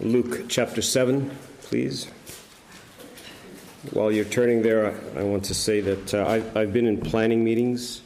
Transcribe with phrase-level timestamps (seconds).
[0.00, 1.28] Luke chapter 7,
[1.62, 2.06] please.
[3.90, 7.42] While you're turning there, I, want to say that uh, I've, I've been in planning
[7.42, 8.02] meetings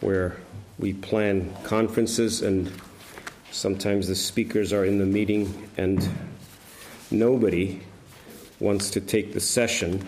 [0.00, 0.36] where
[0.78, 2.70] we plan conferences, and
[3.50, 6.08] sometimes the speakers are in the meeting, and
[7.10, 7.80] nobody
[8.60, 10.06] wants to take the session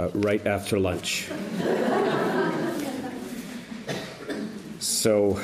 [0.00, 1.28] uh, right after lunch.
[4.80, 5.38] so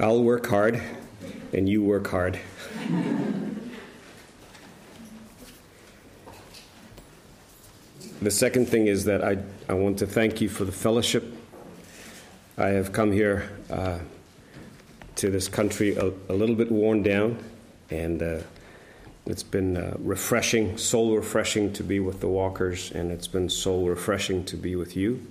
[0.00, 0.80] I'll work hard
[1.52, 2.38] and you work hard.
[8.22, 11.24] the second thing is that I, I want to thank you for the fellowship.
[12.56, 13.98] I have come here uh,
[15.16, 17.42] to this country a, a, little bit worn down,
[17.90, 18.38] and uh,
[19.26, 23.88] it's been uh, refreshing, soul refreshing to be with the walkers, and it's been soul
[23.88, 25.26] refreshing to be with you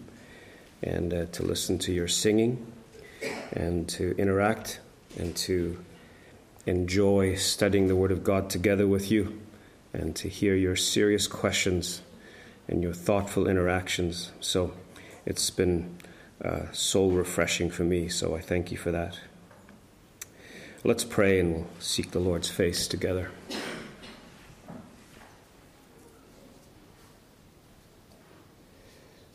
[0.84, 2.74] and uh, to listen to your singing
[3.52, 4.80] and to interact
[5.18, 5.84] and to
[6.66, 9.42] enjoy studying the Word of God together with you
[9.94, 12.02] and to hear your serious questions
[12.68, 14.32] and your thoughtful interactions.
[14.40, 14.74] So
[15.26, 15.98] it's been
[16.44, 19.20] uh, soul refreshing for me, so I thank you for that.
[20.84, 23.32] Let's pray and we'll seek the Lord's face together.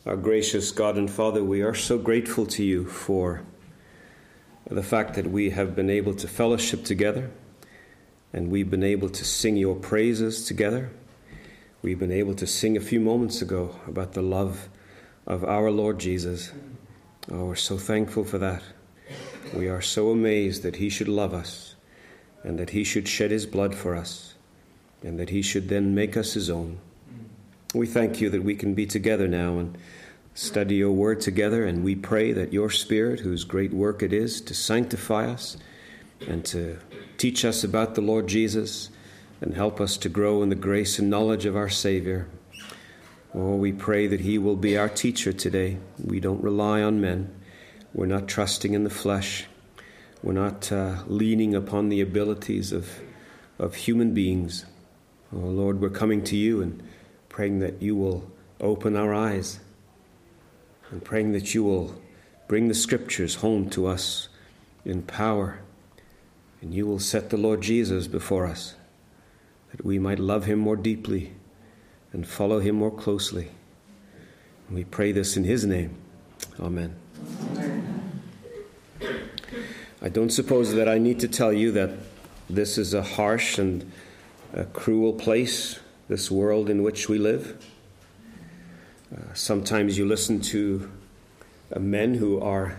[0.05, 3.43] Our gracious God and Father, we are so grateful to you for
[4.69, 7.31] the fact that we have been able to fellowship together
[8.31, 10.91] and we've been able to sing your praises together.
[11.81, 14.69] We've been able to sing a few moments ago about the love
[15.27, 16.51] of our Lord Jesus.
[17.31, 18.63] Oh, we're so thankful for that.
[19.53, 21.75] We are so amazed that He should love us
[22.43, 24.33] and that He should shed His blood for us
[25.03, 26.79] and that He should then make us His own.
[27.73, 29.77] We thank you that we can be together now and
[30.33, 34.41] study your word together, and we pray that your Spirit, whose great work it is
[34.41, 35.57] to sanctify us
[36.27, 36.79] and to
[37.17, 38.89] teach us about the Lord Jesus
[39.41, 42.27] and help us to grow in the grace and knowledge of our Savior.
[43.35, 45.77] Oh, we pray that He will be our teacher today.
[46.03, 47.33] We don't rely on men,
[47.93, 49.45] we're not trusting in the flesh,
[50.23, 53.01] we're not uh, leaning upon the abilities of,
[53.59, 54.65] of human beings.
[55.31, 56.81] Oh, Lord, we're coming to you and
[57.29, 59.59] praying that you will open our eyes
[60.93, 61.99] and praying that you will
[62.47, 64.29] bring the scriptures home to us
[64.85, 65.59] in power,
[66.61, 68.75] and you will set the Lord Jesus before us,
[69.71, 71.33] that we might love him more deeply
[72.11, 73.49] and follow him more closely.
[74.67, 75.95] And we pray this in his name.
[76.59, 76.95] Amen.
[79.99, 81.89] I don't suppose that I need to tell you that
[82.51, 83.91] this is a harsh and
[84.53, 87.65] a cruel place, this world in which we live.
[89.33, 90.91] Sometimes you listen to
[91.75, 92.77] uh, men who are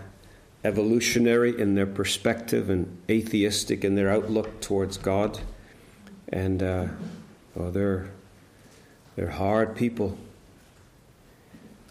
[0.63, 5.39] evolutionary in their perspective and atheistic in their outlook towards God,
[6.29, 6.87] and uh,
[7.53, 8.09] well, they're
[9.15, 10.17] they're hard people.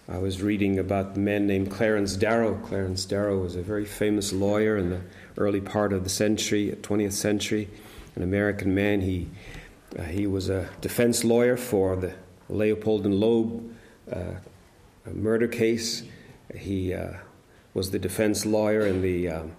[0.08, 2.56] I was reading about a man named Clarence Darrow.
[2.56, 5.00] Clarence Darrow was a very famous lawyer in the
[5.38, 7.70] early part of the century, 20th century,
[8.14, 9.00] an American man.
[9.00, 9.28] He
[9.98, 12.12] uh, he was a defense lawyer for the
[12.50, 13.74] Leopold and Loeb
[14.12, 14.34] uh,
[15.12, 16.02] murder case.
[16.54, 17.14] He uh,
[17.72, 19.52] was the defense lawyer in the um,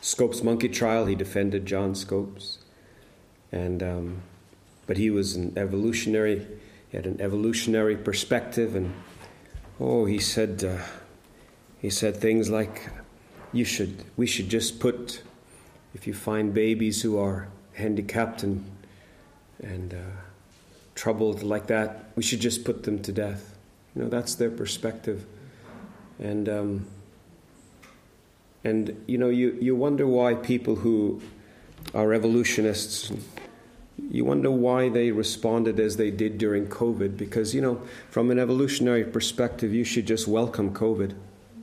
[0.00, 1.06] Scopes monkey trial.
[1.06, 2.58] He defended John Scopes,
[3.50, 4.22] and um,
[4.86, 6.46] but he was an evolutionary.
[6.90, 8.92] He had an evolutionary perspective, and
[9.80, 10.84] oh, he said uh,
[11.78, 12.90] he said things like,
[13.52, 15.22] "You should, we should just put,
[15.94, 18.70] if you find babies who are handicapped and
[19.62, 20.20] and uh,
[20.94, 23.53] troubled like that, we should just put them to death."
[23.94, 25.24] You know, that's their perspective.
[26.18, 26.86] And, um,
[28.64, 31.20] and you know, you, you wonder why people who
[31.94, 33.12] are evolutionists,
[34.10, 37.16] you wonder why they responded as they did during COVID.
[37.16, 41.14] Because, you know, from an evolutionary perspective, you should just welcome COVID.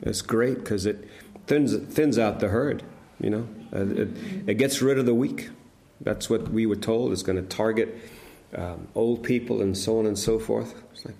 [0.02, 1.08] It's great because it
[1.48, 2.84] thins, thins out the herd,
[3.20, 4.10] you know, uh, it,
[4.48, 5.50] it gets rid of the weak.
[6.02, 7.12] That's what we were told.
[7.12, 7.96] It's going to target
[8.56, 10.82] um, old people and so on and so forth.
[10.94, 11.16] It's like,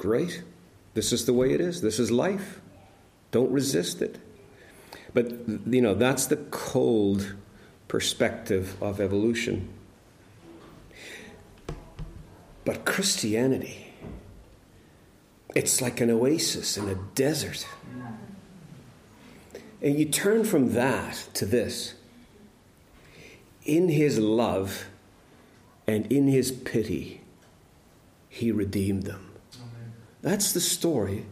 [0.00, 0.42] Great.
[0.94, 1.82] This is the way it is.
[1.82, 2.58] This is life.
[3.32, 4.18] Don't resist it.
[5.12, 5.30] But,
[5.66, 7.34] you know, that's the cold
[7.86, 9.68] perspective of evolution.
[12.64, 13.92] But Christianity,
[15.54, 17.66] it's like an oasis in a desert.
[19.82, 21.92] And you turn from that to this.
[23.66, 24.86] In his love
[25.86, 27.20] and in his pity,
[28.30, 29.29] he redeemed them.
[30.22, 31.26] That's the story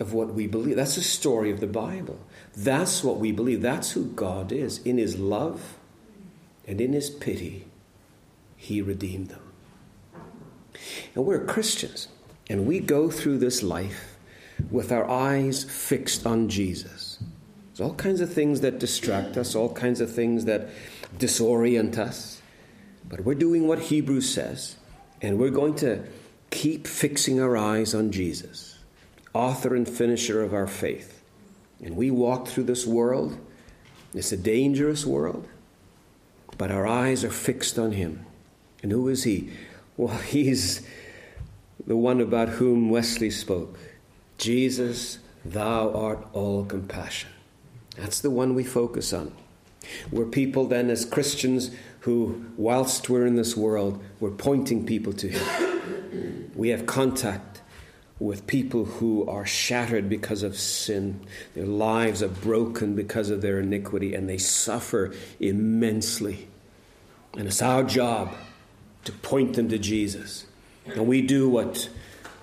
[0.00, 0.76] of what we believe.
[0.76, 2.18] That's the story of the Bible.
[2.56, 3.62] That's what we believe.
[3.62, 4.78] That's who God is.
[4.78, 5.76] In His love
[6.66, 7.66] and in his pity,
[8.56, 9.42] he redeemed them.
[11.14, 12.08] And we're Christians,
[12.48, 14.16] and we go through this life
[14.70, 17.18] with our eyes fixed on Jesus.
[17.68, 20.68] There's all kinds of things that distract us, all kinds of things that
[21.18, 22.40] disorient us.
[23.08, 24.76] But we're doing what Hebrews says,
[25.20, 26.04] and we're going to
[26.52, 28.78] keep fixing our eyes on Jesus,
[29.32, 31.24] author and finisher of our faith.
[31.82, 33.36] And we walk through this world.
[34.14, 35.48] It's a dangerous world,
[36.58, 38.26] but our eyes are fixed on Him.
[38.82, 39.50] And who is He?
[39.96, 40.86] Well, He's
[41.84, 43.76] the one about whom Wesley spoke
[44.38, 47.30] Jesus, thou art all compassion.
[47.96, 49.32] That's the one we focus on.
[50.10, 51.70] We're people then, as Christians,
[52.00, 55.71] who, whilst we're in this world, we're pointing people to Him.
[56.54, 57.62] We have contact
[58.18, 61.20] with people who are shattered because of sin.
[61.54, 66.46] Their lives are broken because of their iniquity, and they suffer immensely.
[67.36, 68.34] And it's our job
[69.04, 70.46] to point them to Jesus.
[70.86, 71.88] And we do what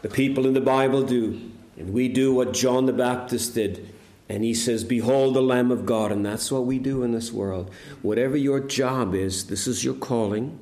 [0.01, 3.94] the people in the Bible do, and we do what John the Baptist did.
[4.27, 6.12] And he says, Behold the Lamb of God.
[6.12, 7.71] And that's what we do in this world.
[8.01, 10.59] Whatever your job is, this is your calling.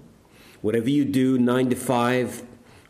[0.62, 2.44] Whatever you do, nine to five,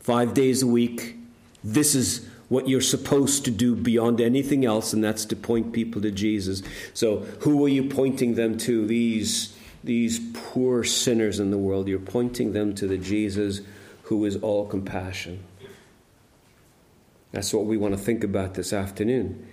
[0.07, 1.18] five days a week,
[1.65, 6.01] this is what you're supposed to do beyond anything else, and that's to point people
[6.01, 6.63] to Jesus.
[6.94, 8.88] So, who are you pointing them to?
[8.88, 11.89] These, these poor sinners in the world.
[11.89, 13.59] You're pointing them to the Jesus
[14.04, 15.44] who is all compassion.
[17.33, 19.45] That's what we want to think about this afternoon.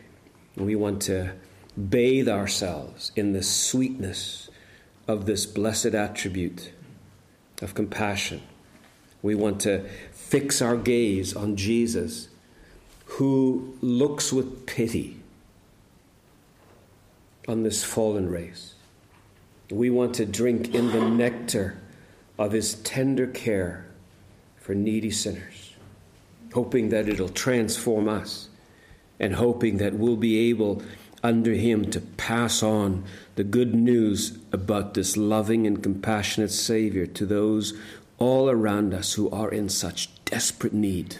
[0.54, 1.32] We want to
[1.90, 4.50] bathe ourselves in the sweetness
[5.08, 6.70] of this blessed attribute
[7.60, 8.40] of compassion.
[9.24, 9.88] We want to
[10.26, 12.28] fix our gaze on Jesus,
[13.04, 15.16] who looks with pity
[17.46, 18.74] on this fallen race.
[19.70, 21.78] We want to drink in the nectar
[22.38, 23.86] of his tender care
[24.56, 25.74] for needy sinners,
[26.52, 28.48] hoping that it'll transform us
[29.20, 30.82] and hoping that we'll be able
[31.22, 33.04] under him to pass on
[33.36, 37.74] the good news about this loving and compassionate Savior to those
[38.18, 41.14] all around us who are in such desperate need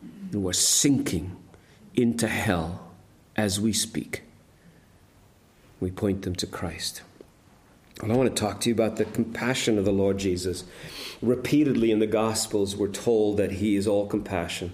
[0.00, 1.36] and who are sinking
[1.96, 2.88] into hell
[3.34, 4.22] as we speak.
[5.80, 7.02] We point them to Christ.
[8.00, 10.62] Well, I want to talk to you about the compassion of the Lord Jesus.
[11.20, 14.72] Repeatedly in the Gospels, we're told that He is all compassion.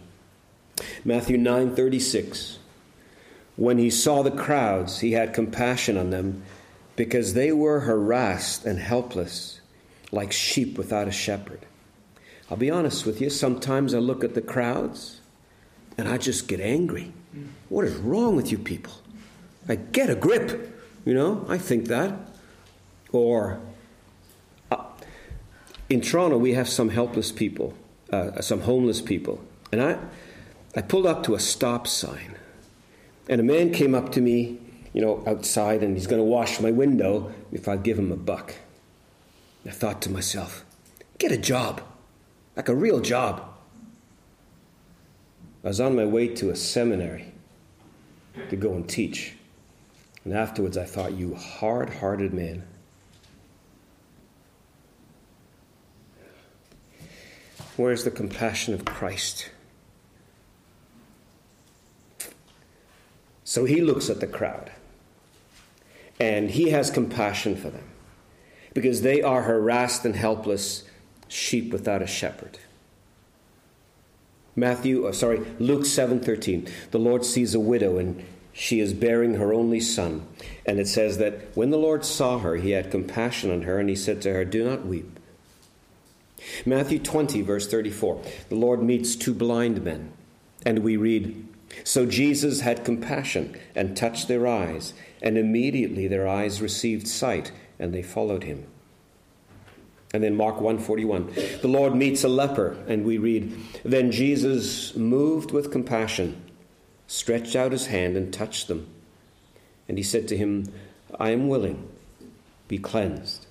[1.03, 2.59] Matthew 9 36.
[3.57, 6.43] When he saw the crowds, he had compassion on them
[6.97, 9.63] because they were harassed and helpless,
[10.13, 11.65] like sheep without a shepherd.
[12.51, 15.21] I'll be honest with you, sometimes I look at the crowds
[15.97, 17.13] and I just get angry.
[17.69, 18.93] What is wrong with you people?
[19.69, 20.67] Like, get a grip.
[21.05, 22.13] You know, I think that.
[23.13, 23.61] Or
[24.71, 24.85] uh,
[25.89, 27.75] in Toronto, we have some helpless people,
[28.13, 29.43] uh, some homeless people.
[29.73, 29.99] And I,
[30.77, 32.35] I pulled up to a stop sign,
[33.29, 34.59] and a man came up to me,
[34.93, 38.17] you know, outside, and he's going to wash my window if I give him a
[38.17, 38.55] buck.
[39.67, 40.65] I thought to myself,
[41.19, 41.83] get a job,
[42.57, 43.43] like a real job.
[45.65, 47.33] I was on my way to a seminary
[48.49, 49.35] to go and teach.
[50.25, 52.67] And afterwards, I thought, you hard hearted man.
[57.77, 59.51] Where's the compassion of Christ?
[63.45, 64.71] So he looks at the crowd
[66.21, 67.89] and he has compassion for them
[68.75, 70.85] because they are harassed and helpless
[71.31, 72.59] sheep without a shepherd.
[74.57, 76.69] Matthew, oh, sorry, Luke 7:13.
[76.91, 78.23] The Lord sees a widow and
[78.53, 80.27] she is bearing her only son,
[80.67, 83.89] and it says that when the Lord saw her, he had compassion on her and
[83.89, 85.19] he said to her, "Do not weep."
[86.67, 88.21] Matthew 20, verse 34.
[88.49, 90.13] The Lord meets two blind men,
[90.67, 91.47] and we read,
[91.85, 97.95] So Jesus had compassion and touched their eyes, and immediately their eyes received sight, and
[97.95, 98.67] they followed him.
[100.13, 101.33] And then Mark 141.
[101.61, 106.43] The Lord meets a leper, and we read, Then Jesus, moved with compassion,
[107.07, 108.89] stretched out his hand and touched them.
[109.89, 110.73] And he said to him,
[111.19, 111.89] I am willing,
[112.67, 113.47] be cleansed.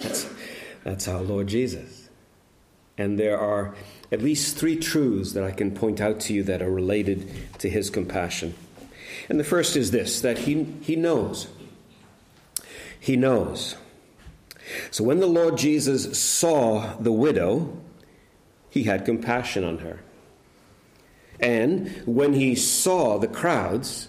[0.00, 0.28] That's,
[0.82, 2.08] that's our Lord Jesus.
[2.96, 3.74] And there are
[4.12, 7.68] at least three truths that I can point out to you that are related to
[7.68, 8.54] his compassion.
[9.28, 11.48] And the first is this that he, he knows.
[13.00, 13.76] He knows.
[14.90, 17.76] So when the Lord Jesus saw the widow,
[18.70, 20.00] he had compassion on her.
[21.40, 24.08] And when he saw the crowds,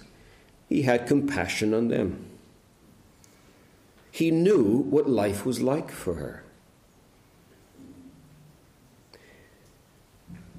[0.69, 2.25] he had compassion on them.
[4.15, 6.41] he knew what life was like for her.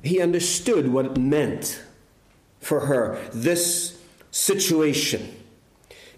[0.03, 1.83] He understood what it meant
[2.61, 3.99] for her, this
[4.31, 5.35] situation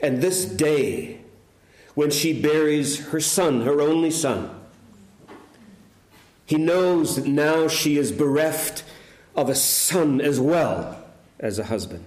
[0.01, 1.18] and this day
[1.99, 4.49] when she buries her son, her only son.
[6.47, 8.85] He knows that now she is bereft
[9.35, 11.03] of a son as well
[11.41, 12.05] as a husband.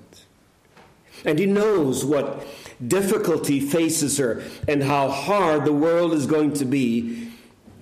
[1.26, 2.48] And he knows what
[2.88, 7.30] difficulty faces her and how hard the world is going to be,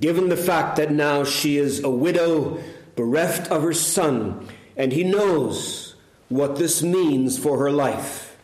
[0.01, 2.59] given the fact that now she is a widow,
[2.95, 5.93] bereft of her son, and he knows
[6.27, 8.35] what this means for her life.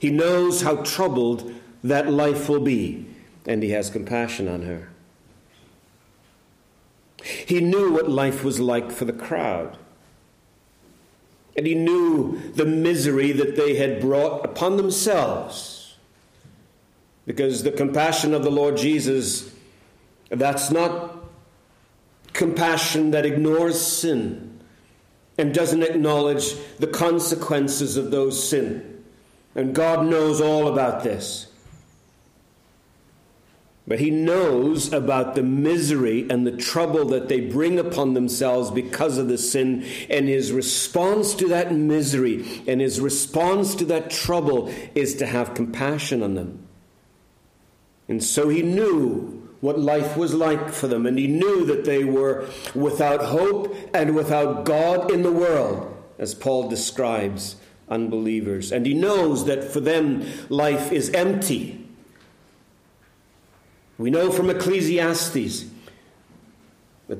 [0.00, 1.54] He knows how troubled
[1.84, 3.06] that life will be,
[3.46, 4.88] and he has compassion on her.
[7.22, 9.76] He knew what life was like for the crowd.
[11.56, 15.96] And he knew the misery that they had brought upon themselves.
[17.26, 19.52] Because the compassion of the Lord Jesus,
[20.30, 21.18] that's not
[22.32, 24.60] compassion that ignores sin
[25.36, 29.04] and doesn't acknowledge the consequences of those sin.
[29.54, 31.48] And God knows all about this.
[33.86, 39.18] But he knows about the misery and the trouble that they bring upon themselves because
[39.18, 39.84] of the sin.
[40.08, 45.54] And his response to that misery and his response to that trouble is to have
[45.54, 46.66] compassion on them.
[48.08, 51.04] And so he knew what life was like for them.
[51.04, 56.34] And he knew that they were without hope and without God in the world, as
[56.34, 57.56] Paul describes
[57.90, 58.72] unbelievers.
[58.72, 61.83] And he knows that for them life is empty
[63.98, 65.66] we know from Ecclesiastes
[67.08, 67.18] that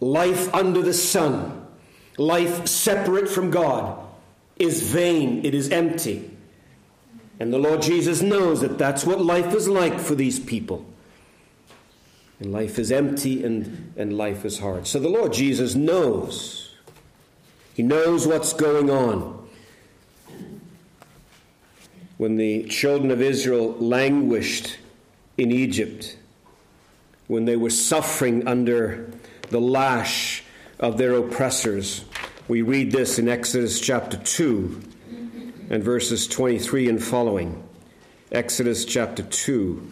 [0.00, 1.66] life under the sun,
[2.16, 4.04] life separate from God,
[4.56, 6.30] is vain, it is empty.
[7.40, 10.84] And the Lord Jesus knows that that's what life is like for these people.
[12.40, 14.86] And life is empty and, and life is hard.
[14.86, 16.74] So the Lord Jesus knows.
[17.74, 19.48] He knows what's going on.
[22.16, 24.78] When the children of Israel languished
[25.38, 26.16] in Egypt
[27.28, 29.10] when they were suffering under
[29.50, 30.42] the lash
[30.78, 32.04] of their oppressors.
[32.48, 34.82] We read this in Exodus chapter 2
[35.70, 37.62] and verses 23 and following.
[38.32, 39.90] Exodus chapter 2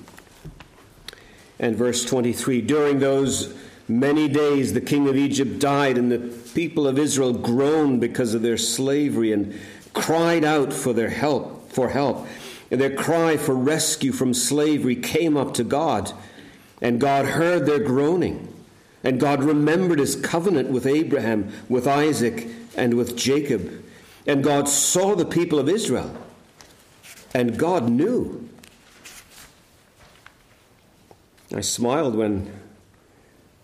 [1.59, 2.61] and verse 23.
[2.63, 3.55] During those
[3.89, 6.19] many days, the king of Egypt died, and the
[6.55, 9.59] people of Israel groaned because of their slavery and
[9.95, 12.27] cried out for their help, for help.
[12.71, 16.13] And their cry for rescue from slavery came up to God,
[16.81, 18.53] and God heard their groaning.
[19.05, 23.85] And God remembered his covenant with Abraham, with Isaac, and with Jacob.
[24.27, 26.17] And God saw the people of Israel,
[27.33, 28.49] and God knew.
[31.55, 32.53] I smiled when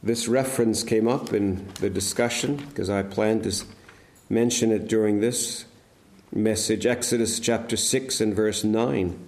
[0.02, 3.64] this reference came up in the discussion because I planned to
[4.28, 5.64] mention it during this
[6.34, 9.18] message, Exodus chapter 6 and verse 9.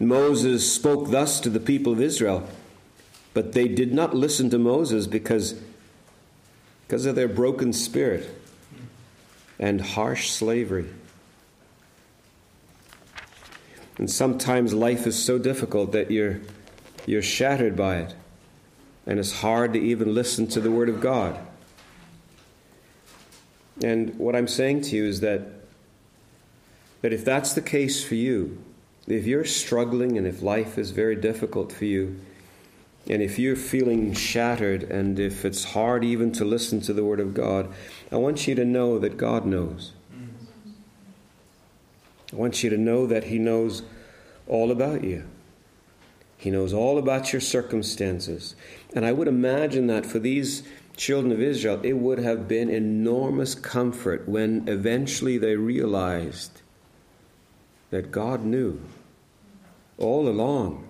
[0.00, 2.48] Moses spoke thus to the people of Israel,
[3.34, 5.60] but they did not listen to Moses because,
[6.86, 8.28] because of their broken spirit
[9.58, 10.88] and harsh slavery.
[13.98, 16.40] And sometimes life is so difficult that you're,
[17.06, 18.14] you're shattered by it,
[19.06, 21.38] and it's hard to even listen to the Word of God.
[23.82, 25.63] And what I'm saying to you is that
[27.04, 28.56] that if that's the case for you,
[29.06, 32.18] if you're struggling and if life is very difficult for you,
[33.10, 37.20] and if you're feeling shattered and if it's hard even to listen to the Word
[37.20, 37.70] of God,
[38.10, 39.92] I want you to know that God knows.
[42.32, 43.82] I want you to know that He knows
[44.46, 45.24] all about you.
[46.38, 48.56] He knows all about your circumstances.
[48.94, 50.62] And I would imagine that for these
[50.96, 56.62] children of Israel, it would have been enormous comfort when eventually they realized
[57.94, 58.80] that God knew
[59.98, 60.88] all along.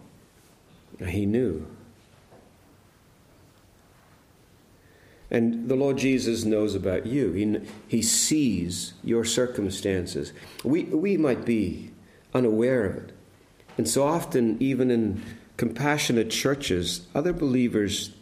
[1.07, 1.67] He knew.
[5.31, 7.33] And the Lord Jesus knows about you.
[7.33, 10.33] He, he sees your circumstances.
[10.65, 11.91] We, we might be
[12.33, 13.13] unaware of it.
[13.77, 15.23] And so often, even in
[15.59, 18.13] compassionate churches, other believers,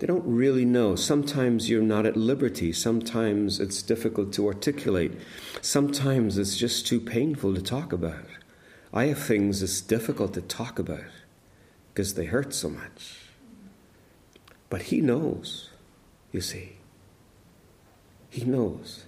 [0.00, 0.96] they don't really know.
[0.96, 2.72] Sometimes you're not at liberty.
[2.72, 5.12] Sometimes it's difficult to articulate.
[5.60, 8.24] Sometimes it's just too painful to talk about.
[8.94, 11.04] I have things that's difficult to talk about
[11.92, 13.18] because they hurt so much.
[14.70, 15.68] But He knows,
[16.32, 16.78] you see.
[18.30, 19.04] He knows.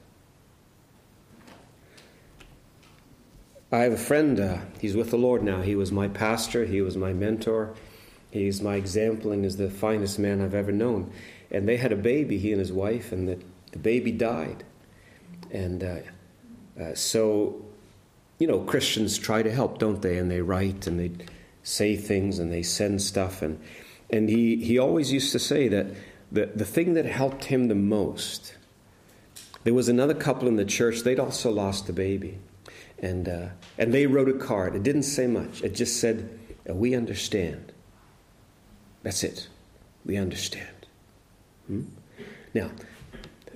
[3.71, 5.63] I have a friend, uh, he's with the Lord now.
[5.63, 7.75] He was my pastor, he was my mentor,
[8.33, 11.13] he's my example, and is the finest man I've ever known.
[11.51, 13.39] And they had a baby, he and his wife, and the,
[13.71, 14.65] the baby died.
[15.51, 15.97] And uh,
[16.81, 17.63] uh, so,
[18.39, 20.19] you know, Christians try to help, don't they?
[20.19, 21.25] And they write and they
[21.63, 23.43] say things and they send stuff.
[23.43, 23.61] And,
[24.11, 25.87] and he, he always used to say that
[26.31, 28.57] the, the thing that helped him the most,
[29.65, 32.39] there was another couple in the church, they'd also lost a baby.
[32.99, 33.49] And, uh,
[33.79, 34.75] and they wrote a card.
[34.75, 37.72] It didn't say much, it just said, uh, We understand.
[39.03, 39.49] That's it.
[40.05, 40.87] We understand.
[41.67, 41.83] Hmm?
[42.55, 42.71] Now,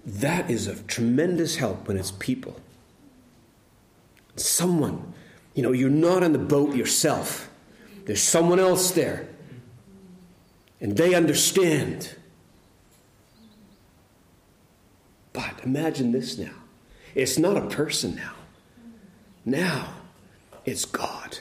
[0.05, 2.61] that is of tremendous help when it's people.
[4.37, 5.13] Someone,
[5.55, 7.51] you know, you're not on the boat yourself,
[8.05, 9.29] there's someone else there.
[10.81, 12.15] And they understand.
[15.33, 16.53] But imagine this now
[17.17, 18.35] it's not a person now.
[19.47, 19.89] Now
[20.67, 21.39] it's God.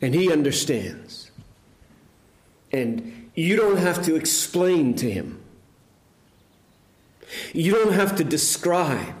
[0.00, 1.29] And He understands.
[2.72, 5.42] And you don't have to explain to Him,
[7.52, 9.14] you don't have to describe.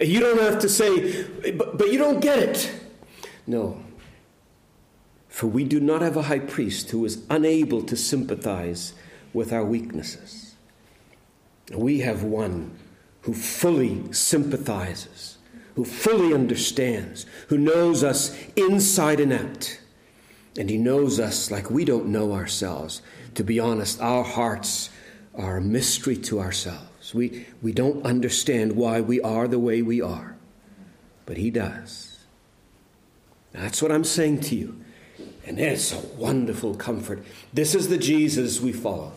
[0.00, 2.72] You don't have to say, but, but you don't get it.
[3.46, 3.82] No.
[5.28, 8.94] For we do not have a high priest who is unable to sympathize
[9.32, 10.54] with our weaknesses.
[11.72, 12.76] We have one
[13.22, 15.38] who fully sympathizes,
[15.74, 19.77] who fully understands, who knows us inside and out.
[20.58, 23.00] And he knows us like we don't know ourselves.
[23.36, 24.90] To be honest, our hearts
[25.36, 27.14] are a mystery to ourselves.
[27.14, 30.36] We, we don't understand why we are the way we are,
[31.26, 32.18] but he does.
[33.52, 34.80] That's what I'm saying to you.
[35.46, 37.24] And it's a wonderful comfort.
[37.52, 39.12] This is the Jesus we follow.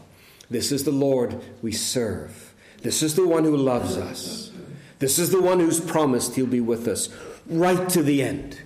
[0.50, 2.54] This is the Lord we serve.
[2.84, 4.52] This is the one who loves us.
[5.00, 7.10] This is the one who's promised he'll be with us
[7.48, 8.62] right to the end.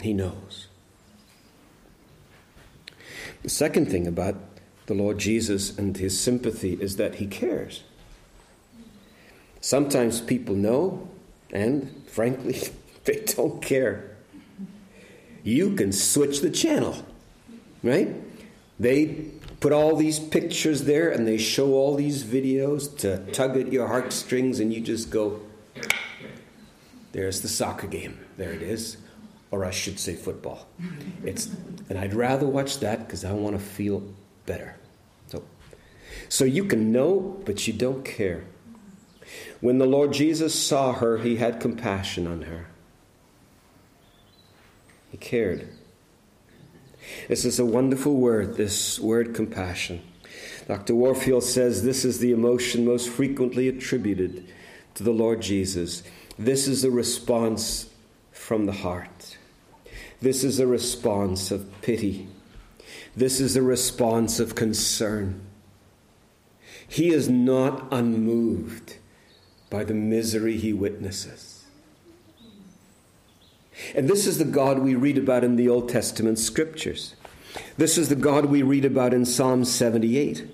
[0.00, 0.68] He knows.
[3.50, 4.36] The second thing about
[4.86, 7.82] the Lord Jesus and his sympathy is that he cares.
[9.60, 11.08] Sometimes people know,
[11.52, 12.60] and frankly,
[13.06, 14.16] they don't care.
[15.42, 17.04] You can switch the channel,
[17.82, 18.14] right?
[18.78, 19.26] They
[19.58, 23.88] put all these pictures there and they show all these videos to tug at your
[23.88, 25.40] heartstrings, and you just go,
[27.10, 28.16] there's the soccer game.
[28.36, 28.96] There it is.
[29.50, 30.68] Or I should say football.
[31.24, 31.50] It's,
[31.88, 34.02] and I'd rather watch that because I want to feel
[34.46, 34.76] better.
[35.26, 35.42] So,
[36.28, 38.44] so you can know, but you don't care.
[39.60, 42.68] When the Lord Jesus saw her, he had compassion on her.
[45.10, 45.68] He cared.
[47.28, 50.02] This is a wonderful word, this word compassion.
[50.68, 50.94] Dr.
[50.94, 54.46] Warfield says this is the emotion most frequently attributed
[54.94, 56.02] to the Lord Jesus.
[56.38, 57.90] This is a response
[58.30, 59.19] from the heart.
[60.20, 62.28] This is a response of pity.
[63.16, 65.40] This is a response of concern.
[66.86, 68.96] He is not unmoved
[69.70, 71.64] by the misery he witnesses.
[73.94, 77.14] And this is the God we read about in the Old Testament scriptures.
[77.78, 80.46] This is the God we read about in Psalm 78.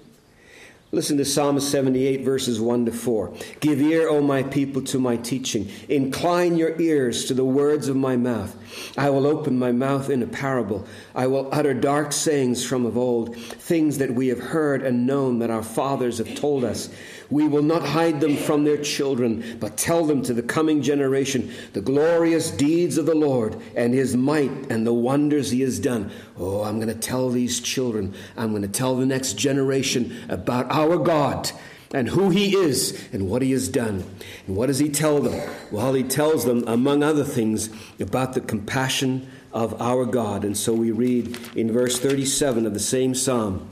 [0.92, 3.32] Listen to Psalm 78, verses 1 to 4.
[3.58, 5.68] Give ear, O my people, to my teaching.
[5.88, 8.56] Incline your ears to the words of my mouth.
[8.96, 10.86] I will open my mouth in a parable.
[11.12, 15.40] I will utter dark sayings from of old, things that we have heard and known
[15.40, 16.88] that our fathers have told us
[17.30, 21.52] we will not hide them from their children, but tell them to the coming generation
[21.72, 26.10] the glorious deeds of the Lord and his might and the wonders he has done.
[26.38, 30.70] Oh, I'm going to tell these children, I'm going to tell the next generation about
[30.70, 31.50] our God
[31.92, 34.04] and who he is and what he has done.
[34.46, 35.50] And what does he tell them?
[35.70, 40.44] Well, he tells them, among other things, about the compassion of our God.
[40.44, 43.68] And so we read in verse 37 of the same psalm.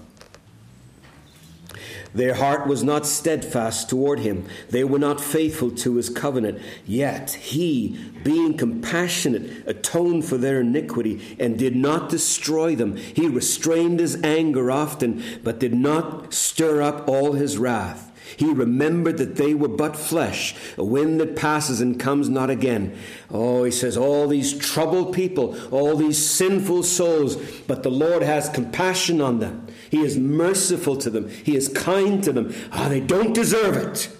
[2.15, 4.47] Their heart was not steadfast toward him.
[4.71, 6.61] They were not faithful to his covenant.
[6.87, 12.97] Yet he, being compassionate, atoned for their iniquity and did not destroy them.
[12.97, 18.13] He restrained his anger often, but did not stir up all his wrath.
[18.37, 22.97] He remembered that they were but flesh, a wind that passes and comes not again.
[23.31, 28.49] Oh, he says, all these troubled people, all these sinful souls, but the Lord has
[28.49, 29.67] compassion on them.
[29.91, 31.29] He is merciful to them.
[31.29, 32.55] He is kind to them.
[32.73, 34.11] Ah, they don't deserve it.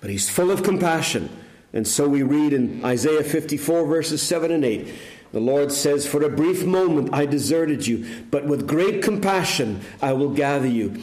[0.00, 1.30] But He's full of compassion.
[1.72, 4.94] And so we read in Isaiah 54, verses 7 and 8.
[5.32, 10.12] The Lord says, For a brief moment I deserted you, but with great compassion I
[10.12, 11.02] will gather you.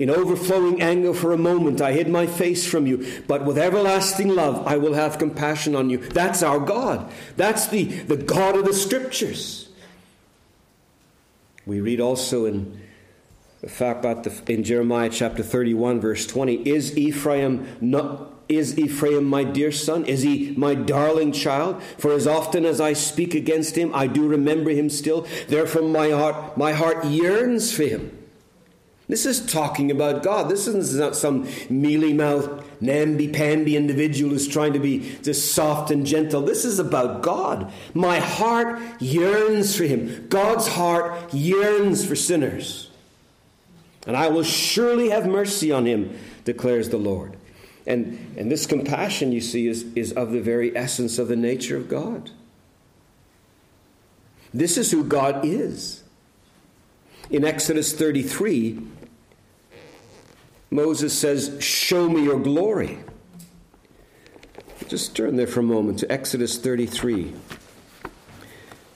[0.00, 4.28] In overflowing anger for a moment, I hid my face from you, but with everlasting
[4.28, 5.98] love, I will have compassion on you.
[5.98, 7.12] That's our God.
[7.36, 9.68] That's the, the God of the Scriptures.
[11.66, 12.80] We read also in
[13.60, 19.26] the fact about the, in Jeremiah chapter 31, verse 20, is Ephraim not is Ephraim
[19.26, 20.04] my dear son?
[20.06, 21.80] Is he my darling child?
[21.98, 25.24] For as often as I speak against him, I do remember him still.
[25.46, 28.19] Therefore my heart my heart yearns for him.
[29.10, 30.48] This is talking about God.
[30.48, 35.90] This is not some mealy mouthed, namby pamby individual who's trying to be just soft
[35.90, 36.42] and gentle.
[36.42, 37.72] This is about God.
[37.92, 40.28] My heart yearns for him.
[40.28, 42.88] God's heart yearns for sinners.
[44.06, 47.36] And I will surely have mercy on him, declares the Lord.
[47.88, 51.76] And, and this compassion, you see, is, is of the very essence of the nature
[51.76, 52.30] of God.
[54.54, 56.04] This is who God is.
[57.28, 58.99] In Exodus 33,
[60.70, 62.98] Moses says, Show me your glory.
[64.88, 67.32] Just turn there for a moment to Exodus 33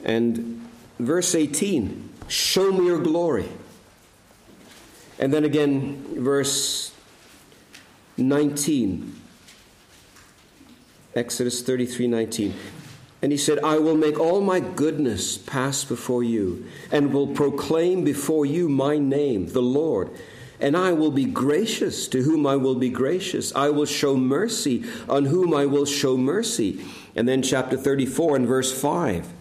[0.04, 3.48] and verse 18 Show me your glory.
[5.18, 6.92] And then again, verse
[8.16, 9.20] 19.
[11.14, 12.54] Exodus 33 19.
[13.22, 18.04] And he said, I will make all my goodness pass before you, and will proclaim
[18.04, 20.10] before you my name, the Lord
[20.60, 23.54] and I will be gracious to whom I will be gracious.
[23.54, 26.84] I will show mercy on whom I will show mercy.
[27.16, 29.32] And then, chapter 34 and verse 5.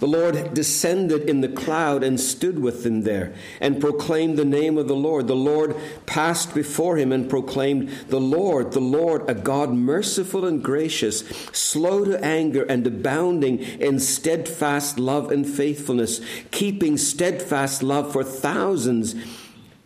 [0.00, 4.78] The Lord descended in the cloud and stood with them there and proclaimed the name
[4.78, 5.26] of the Lord.
[5.26, 5.74] The Lord
[6.06, 11.20] passed before him and proclaimed, The Lord, the Lord, a God merciful and gracious,
[11.52, 16.20] slow to anger and abounding in steadfast love and faithfulness,
[16.52, 19.16] keeping steadfast love for thousands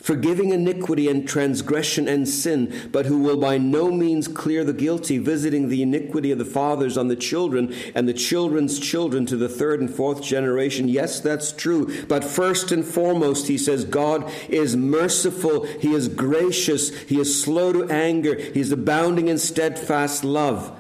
[0.03, 5.19] forgiving iniquity and transgression and sin, but who will by no means clear the guilty,
[5.19, 9.49] visiting the iniquity of the fathers on the children and the children's children to the
[9.49, 10.89] third and fourth generation.
[10.89, 12.05] Yes, that's true.
[12.07, 17.73] But first and foremost, he says, God is merciful, he is gracious, he is slow
[17.73, 20.77] to anger, he is abounding in steadfast love.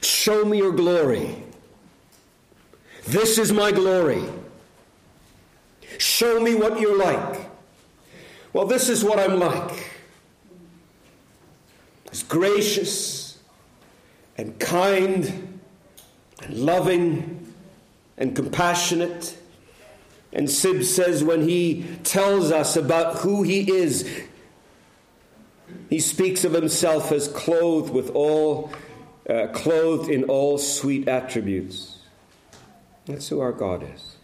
[0.00, 1.42] Show me your glory.
[3.06, 4.24] This is my glory.
[5.98, 7.55] Show me what you're like.
[8.56, 9.90] Well, this is what I'm like.
[12.06, 13.38] It's gracious
[14.38, 15.60] and kind
[16.42, 17.52] and loving
[18.16, 19.36] and compassionate.
[20.32, 24.10] And Sibbes says when he tells us about who he is,
[25.90, 28.72] he speaks of himself as clothed with all,
[29.28, 31.98] uh, clothed in all sweet attributes.
[33.04, 34.15] That's who our God is.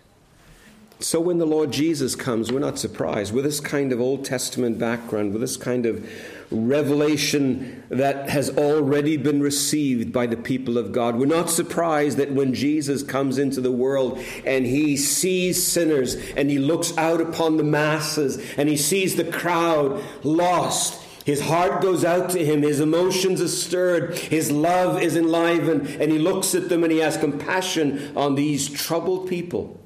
[1.02, 3.34] So when the Lord Jesus comes, we're not surprised.
[3.34, 6.08] With this kind of Old Testament background, with this kind of
[6.52, 12.30] revelation that has already been received by the people of God, we're not surprised that
[12.30, 17.56] when Jesus comes into the world and he sees sinners and he looks out upon
[17.56, 22.80] the masses and he sees the crowd lost his heart goes out to him, his
[22.80, 27.16] emotions are stirred, his love is enlivened, and he looks at them and he has
[27.16, 29.81] compassion on these troubled people.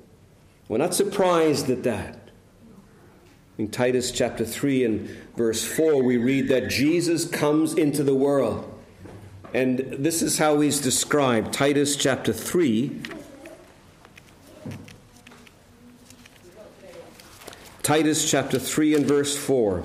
[0.68, 2.18] We're not surprised at that.
[3.59, 8.72] In Titus chapter 3 and verse 4, we read that Jesus comes into the world.
[9.55, 13.00] And this is how he's described Titus chapter 3.
[17.83, 19.85] Titus chapter 3 and verse 4.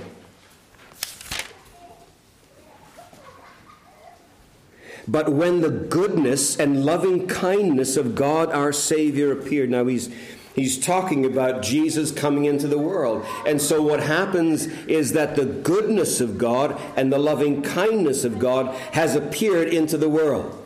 [5.08, 10.10] But when the goodness and loving kindness of God our Savior appeared, now he's
[10.54, 13.26] He's talking about Jesus coming into the world.
[13.46, 18.38] And so what happens is that the goodness of God and the loving kindness of
[18.38, 20.58] God has appeared into the world.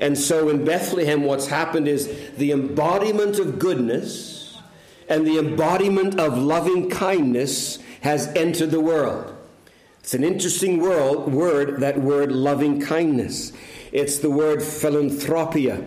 [0.00, 4.58] And so in Bethlehem, what's happened is the embodiment of goodness
[5.08, 9.34] and the embodiment of loving kindness has entered the world.
[10.00, 13.52] It's an interesting world, word, that word loving kindness.
[13.92, 15.84] It's the word philanthropia.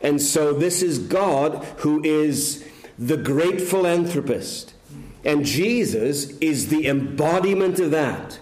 [0.00, 2.64] And so this is God who is
[2.98, 4.74] the great philanthropist.
[5.24, 8.38] And Jesus is the embodiment of that.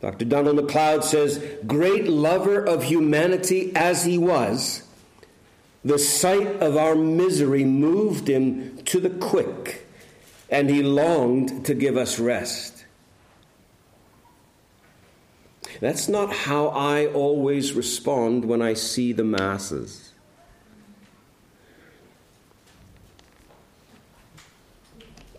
[0.00, 0.24] Dr.
[0.24, 4.82] Donald MacLeod says, Great lover of humanity as he was,
[5.84, 9.86] the sight of our misery moved him to the quick,
[10.48, 12.84] and he longed to give us rest.
[15.80, 20.09] That's not how I always respond when I see the masses.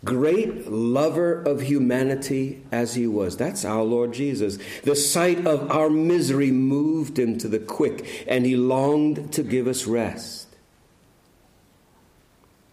[0.04, 3.38] Great lover of humanity as he was.
[3.38, 4.58] That's our Lord Jesus.
[4.84, 9.68] The sight of our misery moved him to the quick, and he longed to give
[9.68, 10.48] us rest.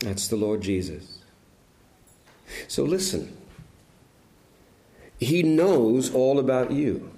[0.00, 1.18] That's the Lord Jesus.
[2.66, 3.36] So listen.
[5.18, 7.10] He knows all about you,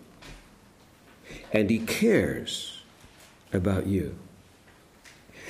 [1.53, 2.83] and he cares
[3.53, 4.17] about you.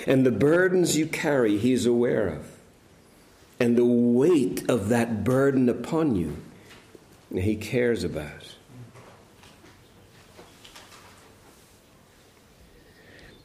[0.07, 2.60] And the burdens you carry, he's aware of
[3.61, 6.39] and the weight of that burden upon you,
[7.33, 8.57] He cares about.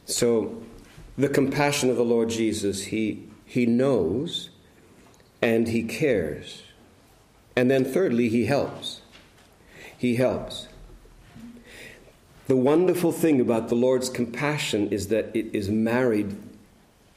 [0.06, 0.63] So,
[1.17, 4.49] the compassion of the Lord Jesus, He, he knows
[5.41, 6.63] and He cares.
[7.56, 9.01] And then, thirdly, He helps.
[9.97, 10.69] He helps.
[12.47, 16.38] The wonderful thing about the Lord's compassion is that it is married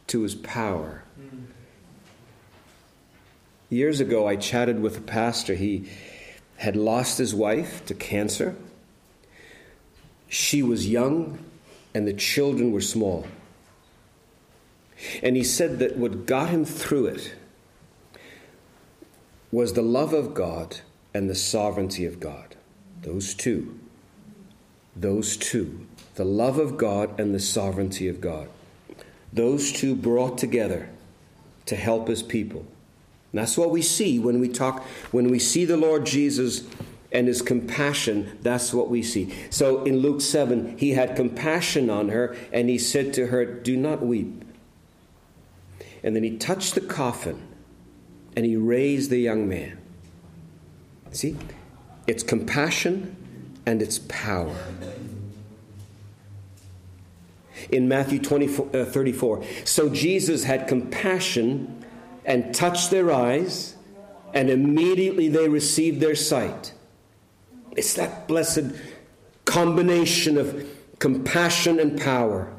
[0.08, 1.04] to His power.
[3.70, 5.54] Years ago, I chatted with a pastor.
[5.54, 5.88] He
[6.57, 8.57] had lost his wife to cancer.
[10.28, 11.38] She was young,
[11.94, 13.26] and the children were small.
[15.22, 17.35] And he said that what got him through it
[19.52, 20.81] was the love of God
[21.14, 22.57] and the sovereignty of God.
[23.02, 23.78] Those two.
[24.96, 25.87] Those two.
[26.16, 28.48] The love of God and the sovereignty of God.
[29.33, 30.90] Those two brought together
[31.66, 32.66] to help his people.
[33.33, 36.67] And that's what we see when we talk, when we see the Lord Jesus
[37.12, 39.35] and his compassion, that's what we see.
[39.51, 43.77] So in Luke 7, he had compassion on her and he said to her, Do
[43.77, 44.45] not weep.
[46.03, 47.47] And then he touched the coffin
[48.37, 49.79] and he raised the young man.
[51.11, 51.37] See?
[52.07, 53.17] It's compassion
[53.67, 54.57] and it's power.
[57.71, 61.78] In Matthew 24, uh, 34, so Jesus had compassion
[62.29, 63.75] and touched their eyes,
[64.35, 66.75] and immediately they received their sight.
[67.75, 68.75] It's that blessed
[69.47, 72.53] combination of compassion and power.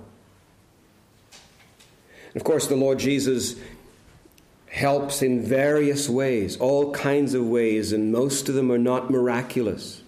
[2.36, 3.58] Of course, the Lord Jesus
[4.72, 10.02] helps in various ways, all kinds of ways, and most of them are not miraculous.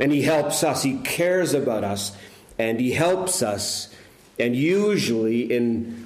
[0.00, 2.16] And He helps us, He cares about us,
[2.60, 3.92] and He helps us,
[4.38, 6.01] and usually in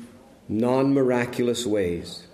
[0.48, 2.26] non miraculous ways.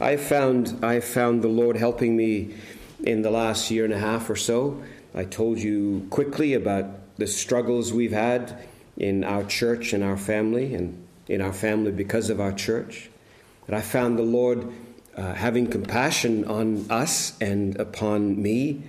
[0.00, 2.54] I found, I found the Lord helping me
[3.02, 4.82] in the last year and a half or so.
[5.14, 10.74] I told you quickly about the struggles we've had in our church and our family,
[10.74, 13.10] and in our family because of our church.
[13.66, 14.72] And I found the Lord
[15.16, 18.82] uh, having compassion on us and upon me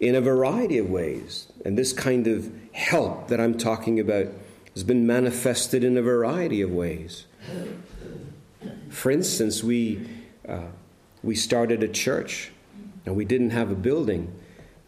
[0.00, 1.46] in a variety of ways.
[1.64, 4.26] And this kind of help that I'm talking about
[4.74, 7.26] has been manifested in a variety of ways.
[8.90, 10.06] For instance, we,
[10.48, 10.66] uh,
[11.22, 12.50] we started a church
[13.06, 14.34] and we didn't have a building,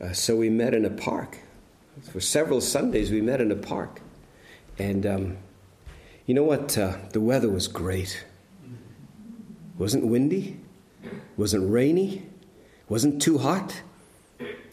[0.01, 1.38] uh, so we met in a park.
[2.11, 4.01] For several Sundays, we met in a park.
[4.79, 5.37] And um,
[6.27, 6.77] you know what?
[6.77, 8.25] Uh, the weather was great.
[9.79, 10.59] Wasn't windy,
[11.37, 12.27] wasn't rainy,
[12.88, 13.83] wasn't too hot,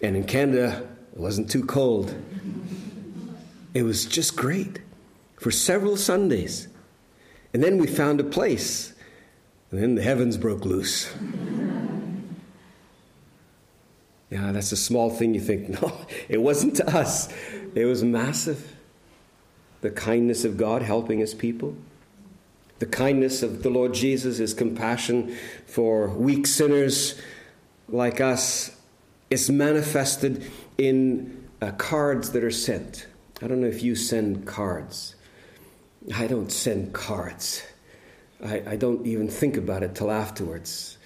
[0.02, 2.16] and in Canada, it wasn't too cold.
[3.74, 4.80] It was just great
[5.44, 6.70] for several Sundays.
[7.54, 8.94] And then we found a place,
[9.72, 11.14] and then the heavens broke loose.
[14.30, 15.68] yeah, that's a small thing you think.
[15.82, 15.98] No,
[16.30, 17.28] it wasn't to us,
[17.76, 18.74] it was massive.
[19.82, 21.76] The kindness of God helping his people.
[22.80, 27.22] The kindness of the Lord Jesus, his compassion for weak sinners
[27.90, 28.78] like us,
[29.30, 33.08] is manifested in uh, cards that are sent.
[33.42, 35.13] I don't know if you send cards.
[36.16, 37.64] I don't send cards.
[38.44, 40.98] I, I don't even think about it till afterwards.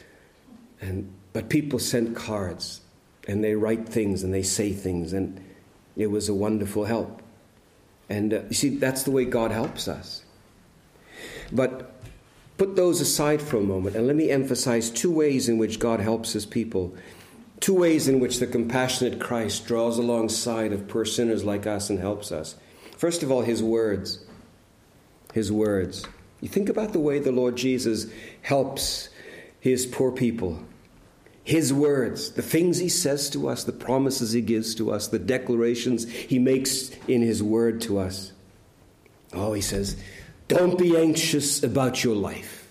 [0.82, 2.82] And, but people send cards
[3.28, 5.44] and they write things and they say things, and
[5.96, 7.22] it was a wonderful help.
[8.10, 10.24] And uh, you see, that's the way God helps us.
[11.52, 11.94] But
[12.58, 16.00] put those aside for a moment and let me emphasize two ways in which God
[16.00, 16.96] helps his people.
[17.60, 22.00] Two ways in which the compassionate Christ draws alongside of poor sinners like us and
[22.00, 22.56] helps us.
[22.98, 24.26] First of all, his words
[25.34, 26.06] his words.
[26.42, 28.08] You think about the way the Lord Jesus
[28.42, 29.10] helps
[29.60, 30.60] his poor people.
[31.44, 35.20] His words, the things he says to us, the promises he gives to us, the
[35.20, 38.34] declarations he makes in his word to us.
[39.34, 39.96] Oh, he says,
[40.48, 42.68] don't be anxious about your life.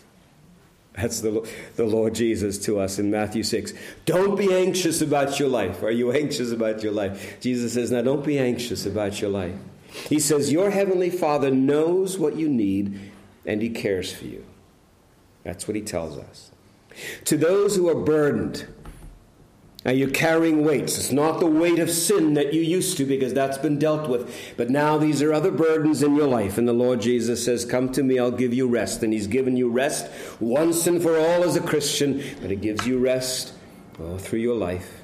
[0.94, 3.74] That's the, the Lord Jesus to us in Matthew 6.
[4.06, 5.82] Don't be anxious about your life.
[5.82, 7.38] Are you anxious about your life?
[7.40, 9.54] Jesus says, now don't be anxious about your life.
[10.08, 13.12] He says, Your heavenly Father knows what you need
[13.46, 14.44] and he cares for you.
[15.44, 16.50] That's what he tells us.
[17.26, 18.66] To those who are burdened,
[19.84, 20.98] now you're carrying weights.
[20.98, 24.54] It's not the weight of sin that you used to because that's been dealt with.
[24.56, 26.58] But now these are other burdens in your life.
[26.58, 29.04] And the Lord Jesus says, Come to me, I'll give you rest.
[29.04, 32.84] And He's given you rest once and for all as a Christian, but He gives
[32.84, 33.52] you rest
[34.00, 35.00] all through your life.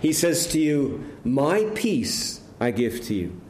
[0.00, 3.40] He says to you, My peace I give to you.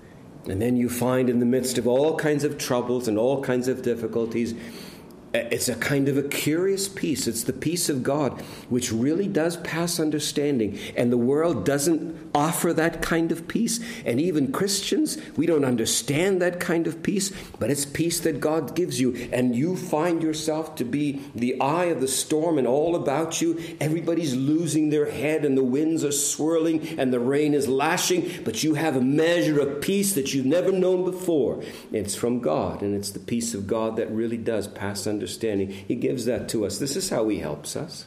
[0.49, 3.69] And then you find in the midst of all kinds of troubles and all kinds
[3.69, 4.55] of difficulties,
[5.37, 7.27] it's a kind of a curious peace.
[7.27, 10.79] It's the peace of God, which really does pass understanding.
[10.97, 13.81] And the world doesn't offer that kind of peace.
[14.05, 18.75] And even Christians, we don't understand that kind of peace, but it's peace that God
[18.75, 19.29] gives you.
[19.33, 23.61] And you find yourself to be the eye of the storm and all about you.
[23.81, 28.43] Everybody's losing their head, and the winds are swirling, and the rain is lashing.
[28.45, 31.63] But you have a measure of peace that you've never known before.
[31.93, 35.71] It's from God, and it's the peace of God that really does pass understanding understanding.
[35.71, 36.79] He gives that to us.
[36.79, 38.07] This is how He helps us.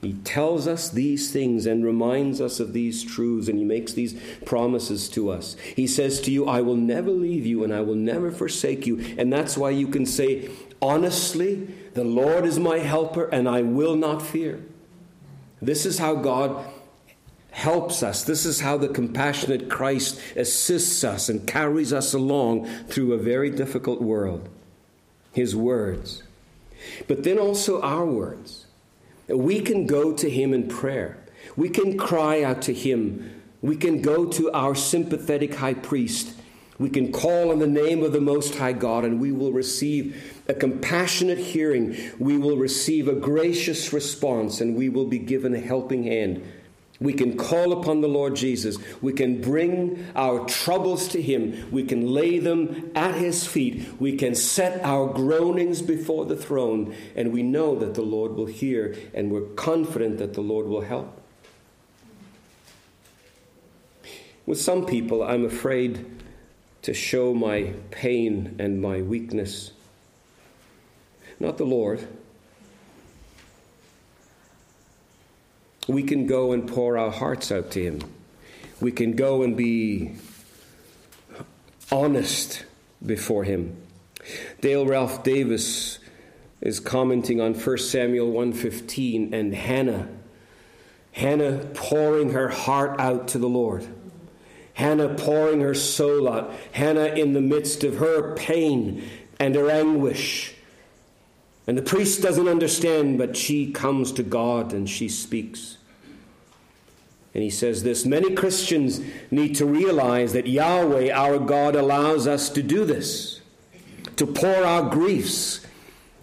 [0.00, 4.14] He tells us these things and reminds us of these truths, and He makes these
[4.44, 5.56] promises to us.
[5.74, 9.00] He says to you, I will never leave you and I will never forsake you.
[9.18, 13.96] And that's why you can say, honestly, the Lord is my helper and I will
[13.96, 14.64] not fear.
[15.60, 16.64] This is how God
[17.50, 18.22] helps us.
[18.22, 23.50] This is how the compassionate Christ assists us and carries us along through a very
[23.50, 24.48] difficult world
[25.32, 26.22] his words,
[27.08, 28.66] but then also our words.
[29.28, 31.18] We can go to him in prayer.
[31.56, 33.42] We can cry out to him.
[33.60, 36.34] We can go to our sympathetic high priest.
[36.78, 40.42] We can call on the name of the Most High God and we will receive
[40.48, 41.96] a compassionate hearing.
[42.18, 46.44] We will receive a gracious response and we will be given a helping hand
[47.02, 48.78] we can call upon the Lord Jesus.
[49.00, 51.68] We can bring our troubles to Him.
[51.70, 54.00] We can lay them at His feet.
[54.00, 56.94] We can set our groanings before the throne.
[57.16, 60.82] And we know that the Lord will hear, and we're confident that the Lord will
[60.82, 61.20] help.
[64.46, 66.04] With some people, I'm afraid
[66.82, 69.72] to show my pain and my weakness.
[71.38, 72.06] Not the Lord.
[75.88, 78.00] We can go and pour our hearts out to Him.
[78.80, 80.14] We can go and be
[81.90, 82.64] honest
[83.04, 83.76] before Him.
[84.60, 85.98] Dale Ralph Davis
[86.60, 90.08] is commenting on 1 Samuel 1:15 and Hannah
[91.12, 93.86] Hannah pouring her heart out to the Lord.
[94.74, 96.52] Hannah pouring her soul out.
[96.72, 99.06] Hannah in the midst of her pain
[99.38, 100.51] and her anguish.
[101.66, 105.78] And the priest doesn't understand, but she comes to God and she speaks.
[107.34, 112.50] And he says this many Christians need to realize that Yahweh, our God, allows us
[112.50, 113.40] to do this,
[114.16, 115.64] to pour our griefs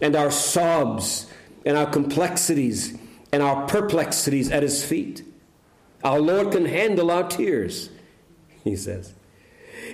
[0.02, 1.28] and our sobs
[1.66, 2.98] and our complexities
[3.32, 5.24] and our perplexities at his feet.
[6.04, 7.90] Our Lord can handle our tears,
[8.64, 9.14] he says.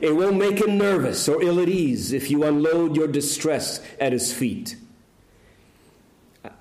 [0.01, 4.12] It won't make him nervous or ill at ease if you unload your distress at
[4.12, 4.75] his feet.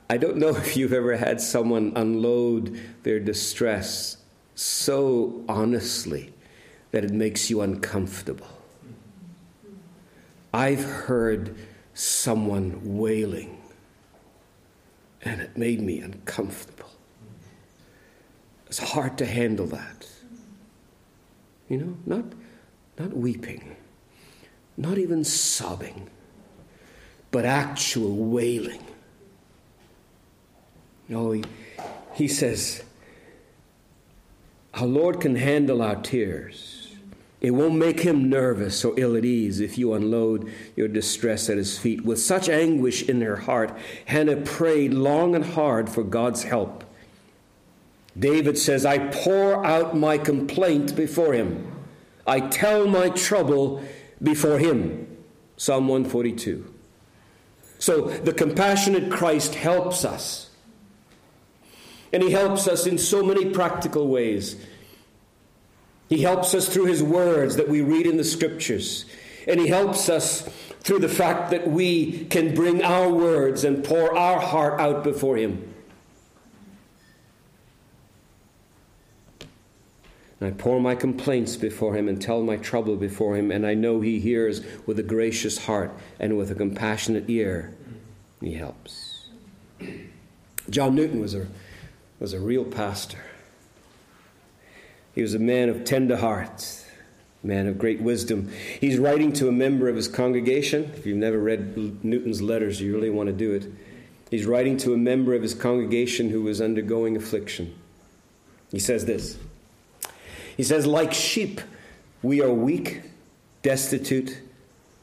[0.08, 4.18] I don't know if you've ever had someone unload their distress
[4.54, 6.32] so honestly
[6.92, 8.46] that it makes you uncomfortable.
[10.52, 11.56] I've heard
[11.94, 13.60] someone wailing,
[15.22, 16.90] and it made me uncomfortable.
[18.66, 20.08] It's hard to handle that.
[21.68, 22.24] You know, not,
[22.98, 23.74] not weeping,
[24.76, 26.08] not even sobbing,
[27.32, 28.84] but actual wailing.
[31.08, 31.44] No, he,
[32.14, 32.82] he says,
[34.74, 36.96] our Lord can handle our tears.
[37.40, 41.58] It won't make him nervous or ill at ease if you unload your distress at
[41.58, 42.02] his feet.
[42.02, 46.84] With such anguish in her heart, Hannah prayed long and hard for God's help.
[48.18, 51.70] David says, I pour out my complaint before him.
[52.26, 53.84] I tell my trouble
[54.22, 55.06] before him.
[55.56, 56.72] Psalm 142.
[57.78, 60.50] So the compassionate Christ helps us
[62.14, 64.54] and He helps us in so many practical ways.
[66.08, 69.04] He helps us through His words that we read in the Scriptures.
[69.48, 70.48] And He helps us
[70.78, 75.36] through the fact that we can bring our words and pour our heart out before
[75.36, 75.74] Him.
[80.40, 84.02] I pour my complaints before him and tell my trouble before him, and I know
[84.02, 85.90] he hears with a gracious heart
[86.20, 87.72] and with a compassionate ear.
[88.42, 89.30] He helps.
[90.68, 91.46] John Newton was a
[92.24, 93.22] was a real pastor.
[95.14, 96.82] He was a man of tender heart,
[97.42, 98.50] man of great wisdom.
[98.80, 100.90] He's writing to a member of his congregation.
[100.96, 103.66] If you've never read Newton's letters, you really want to do it.
[104.30, 107.74] He's writing to a member of his congregation who was undergoing affliction.
[108.70, 109.36] He says this
[110.56, 111.60] He says, Like sheep,
[112.22, 113.02] we are weak,
[113.60, 114.40] destitute,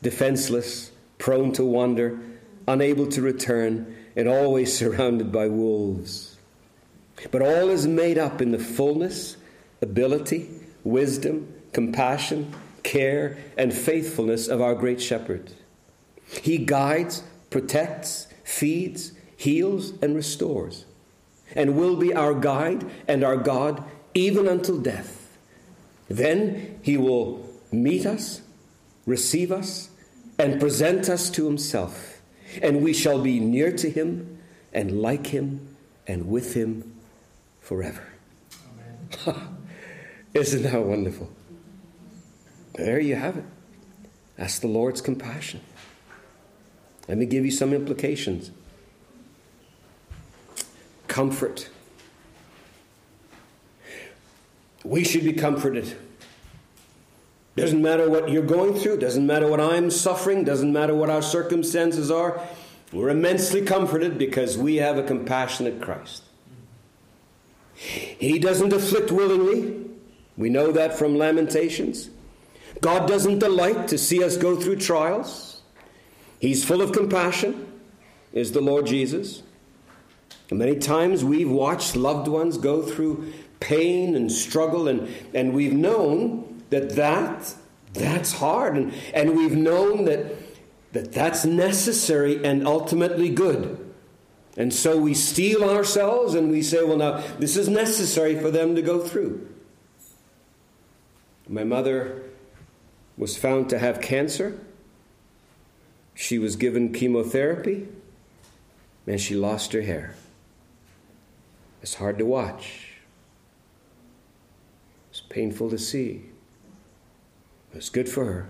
[0.02, 2.20] defenseless, prone to wander,
[2.68, 6.31] unable to return, and always surrounded by wolves.
[7.30, 9.38] But all is made up in the fullness,
[9.82, 10.50] ability,
[10.84, 12.54] wisdom, compassion,
[12.84, 15.52] care, and faithfulness of our great shepherd.
[16.42, 20.86] He guides, protects, feeds, heals, and restores,
[21.56, 25.38] and will be our guide and our God even until death.
[26.08, 28.42] Then he will meet us,
[29.06, 29.90] receive us,
[30.38, 32.22] and present us to himself,
[32.62, 34.40] and we shall be near to him
[34.74, 35.76] and like him
[36.08, 36.92] and with him
[37.62, 38.06] forever.
[40.34, 41.32] Isn't that wonderful?
[42.76, 43.46] There you have it.
[44.36, 45.62] That's the Lord's compassion.
[47.08, 48.52] Let me give you some implications.
[51.08, 51.70] Comfort.
[54.84, 55.96] We should be comforted.
[57.56, 61.22] Doesn't matter what you're going through, doesn't matter what I'm suffering, doesn't matter what our
[61.22, 62.42] circumstances are.
[62.94, 66.24] We're immensely comforted because we have a compassionate Christ.
[67.82, 69.86] He doesn't afflict willingly.
[70.38, 72.10] We know that from Lamentations.
[72.80, 75.62] God doesn't delight to see us go through trials.
[76.40, 77.68] He's full of compassion,
[78.34, 79.44] is the Lord Jesus.
[80.50, 85.74] And many times we've watched loved ones go through pain and struggle, and, and we've
[85.74, 87.54] known that, that
[87.94, 90.34] that's hard, and, and we've known that,
[90.94, 93.81] that that's necessary and ultimately good.
[94.58, 98.76] And so we steel ourselves and we say, well, now, this is necessary for them
[98.76, 99.48] to go through.
[101.48, 102.24] My mother
[103.18, 104.60] was found to have cancer.
[106.14, 107.88] She was given chemotherapy
[109.08, 110.16] and she lost her hair.
[111.82, 112.90] It's hard to watch.
[115.10, 116.26] It's painful to see.
[117.74, 118.50] It's good for her.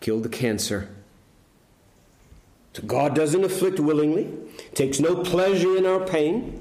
[0.00, 0.90] Killed the cancer.
[2.80, 4.32] God doesn't afflict willingly,
[4.74, 6.58] takes no pleasure in our pain.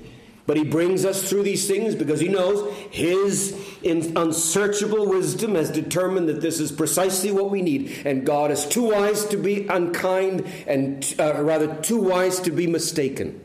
[0.47, 6.27] But he brings us through these things because he knows his unsearchable wisdom has determined
[6.27, 8.01] that this is precisely what we need.
[8.05, 12.67] And God is too wise to be unkind and uh, rather too wise to be
[12.67, 13.39] mistaken.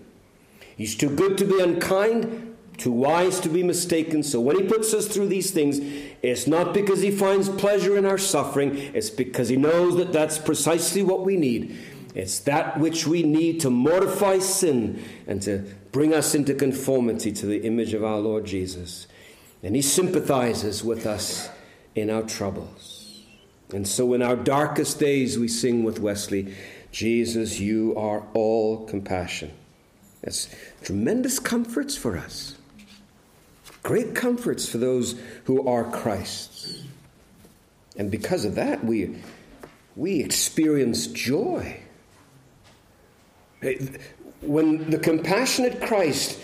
[0.76, 4.22] He's too good to be unkind, too wise to be mistaken.
[4.22, 5.78] So when he puts us through these things,
[6.22, 10.38] it's not because he finds pleasure in our suffering, it's because he knows that that's
[10.38, 11.78] precisely what we need.
[12.16, 15.58] It's that which we need to mortify sin and to
[15.92, 19.06] bring us into conformity to the image of our Lord Jesus.
[19.62, 21.50] And He sympathizes with us
[21.94, 23.22] in our troubles.
[23.70, 26.54] And so, in our darkest days, we sing with Wesley,
[26.90, 29.52] Jesus, you are all compassion.
[30.22, 30.48] That's
[30.82, 32.56] tremendous comforts for us.
[33.82, 36.82] Great comforts for those who are Christ's.
[37.98, 39.16] And because of that, we,
[39.96, 41.80] we experience joy
[44.40, 46.40] when the compassionate Christ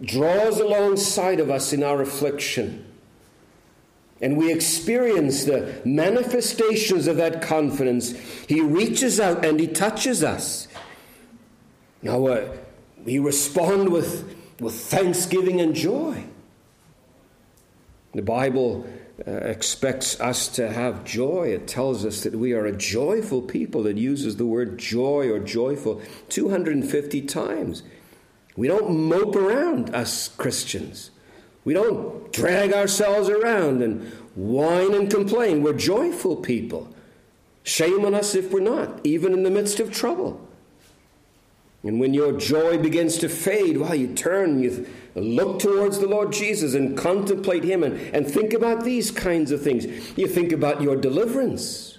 [0.00, 2.84] draws alongside of us in our affliction,
[4.20, 8.12] and we experience the manifestations of that confidence,
[8.48, 10.68] He reaches out and He touches us.
[12.02, 12.56] Now, uh,
[13.04, 16.24] we respond with, with thanksgiving and joy.
[18.12, 18.86] The Bible
[19.26, 21.48] uh, expects us to have joy.
[21.48, 23.86] It tells us that we are a joyful people.
[23.86, 27.82] It uses the word joy or joyful 250 times.
[28.56, 31.10] We don't mope around, us Christians.
[31.64, 35.62] We don't drag ourselves around and whine and complain.
[35.62, 36.94] We're joyful people.
[37.64, 40.48] Shame on us if we're not, even in the midst of trouble.
[41.82, 46.32] And when your joy begins to fade, well, you turn, you Look towards the Lord
[46.32, 49.86] Jesus and contemplate Him and, and think about these kinds of things.
[50.16, 51.98] You think about your deliverance.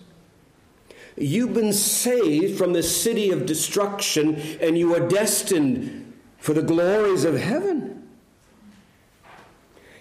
[1.17, 7.25] You've been saved from the city of destruction and you are destined for the glories
[7.25, 8.07] of heaven.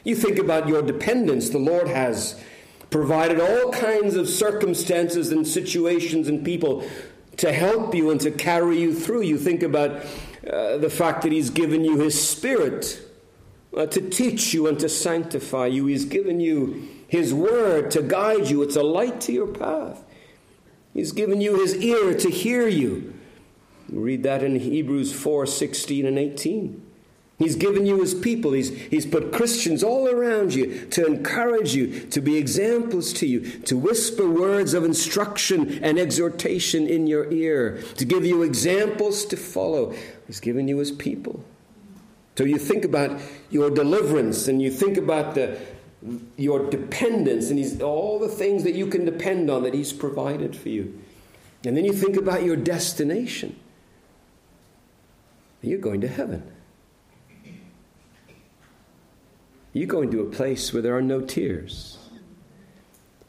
[0.05, 1.51] You think about your dependence.
[1.51, 2.41] The Lord has
[2.91, 6.89] provided all kinds of circumstances and situations and people
[7.39, 9.23] to help you and to carry you through.
[9.23, 10.05] You think about
[10.53, 13.01] uh, the fact that He's given you His Spirit
[13.77, 15.87] uh, to teach you and to sanctify you.
[15.87, 20.05] He's given you His Word to guide you, it's a light to your path.
[20.95, 23.15] He's given you His ear to hear you.
[23.91, 26.83] read that in Hebrews 4 16 and 18.
[27.39, 28.53] He's given you his people.
[28.53, 33.41] He's, he's put Christians all around you to encourage you, to be examples to you,
[33.61, 39.37] to whisper words of instruction and exhortation in your ear, to give you examples to
[39.37, 39.95] follow.
[40.29, 41.45] He's given you his people.
[42.37, 43.21] So you think about
[43.51, 45.59] your deliverance and you think about the,
[46.37, 50.55] your dependence and he's, all the things that you can depend on that he's provided
[50.55, 51.03] for you.
[51.65, 53.59] And then you think about your destination.
[55.63, 56.45] You're going to heaven.
[59.73, 61.99] You're going to a place where there are no tears.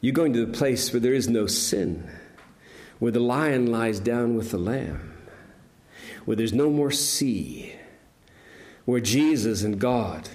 [0.00, 2.08] You're going to a place where there is no sin,
[2.98, 5.12] where the lion lies down with the lamb,
[6.24, 7.74] where there's no more sea,
[8.84, 10.28] where Jesus and God,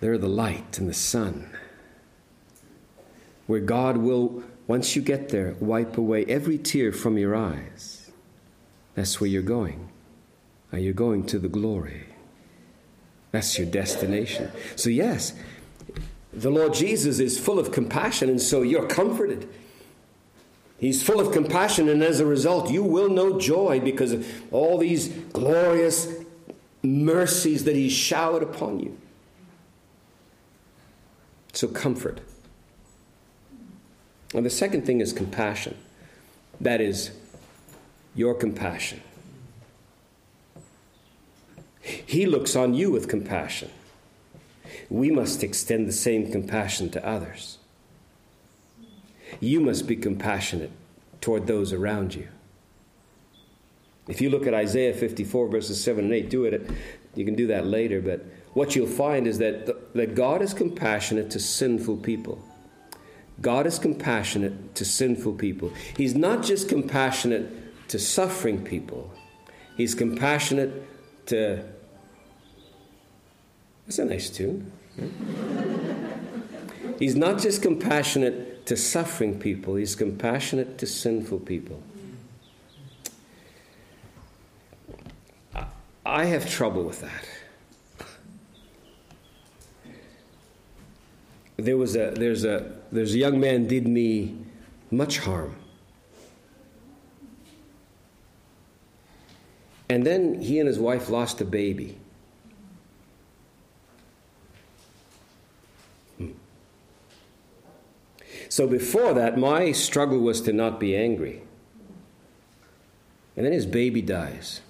[0.00, 1.50] they're the light and the sun,
[3.46, 8.10] where God will, once you get there, wipe away every tear from your eyes.
[8.94, 9.90] That's where you're going.
[10.72, 12.04] Are you going to the glory?
[13.32, 14.50] That's your destination.
[14.76, 15.34] So, yes,
[16.32, 19.48] the Lord Jesus is full of compassion, and so you're comforted.
[20.78, 24.76] He's full of compassion, and as a result, you will know joy because of all
[24.76, 26.12] these glorious
[26.82, 28.98] mercies that He's showered upon you.
[31.52, 32.20] So, comfort.
[34.34, 35.76] And the second thing is compassion.
[36.60, 37.12] That is
[38.14, 39.00] your compassion.
[41.80, 43.70] He looks on you with compassion.
[44.90, 47.58] We must extend the same compassion to others.
[49.40, 50.70] You must be compassionate
[51.20, 52.28] toward those around you.
[54.06, 56.70] If you look at Isaiah 54, verses 7 and 8, do it.
[57.14, 61.30] You can do that later, but what you'll find is that, that God is compassionate
[61.30, 62.44] to sinful people.
[63.40, 65.72] God is compassionate to sinful people.
[65.96, 69.12] He's not just compassionate to suffering people,
[69.76, 70.86] He's compassionate
[71.26, 71.64] to.
[73.86, 74.72] That's a nice tune.
[76.98, 81.82] he's not just compassionate to suffering people, he's compassionate to sinful people.
[86.06, 87.24] I have trouble with that.
[91.56, 94.36] There was a there's a there's a young man did me
[94.90, 95.56] much harm.
[99.88, 101.98] And then he and his wife lost a baby.
[108.54, 111.42] So before that, my struggle was to not be angry.
[113.36, 114.60] And then his baby dies.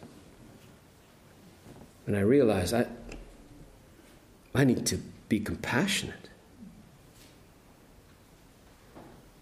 [2.07, 2.87] And I realize I,
[4.55, 4.97] I need to
[5.29, 6.31] be compassionate.